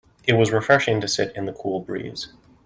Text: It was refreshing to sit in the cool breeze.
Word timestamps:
It 0.23 0.33
was 0.33 0.49
refreshing 0.49 0.99
to 1.01 1.07
sit 1.07 1.31
in 1.35 1.45
the 1.45 1.53
cool 1.53 1.79
breeze. 1.79 2.33